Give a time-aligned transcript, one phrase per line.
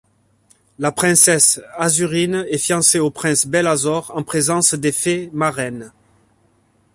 [0.79, 5.91] La princesse Azurine est fiancée au prince Bel-Azor en présence des fées-marraines.